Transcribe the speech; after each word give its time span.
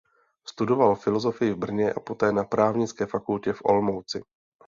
Studoval 0.47 0.95
filosofii 0.95 1.51
v 1.53 1.57
Brně 1.57 1.93
a 1.93 1.99
poté 1.99 2.31
na 2.31 2.43
právnické 2.43 3.05
fakultě 3.05 3.53
v 3.53 3.61
Olomouci. 3.65 4.21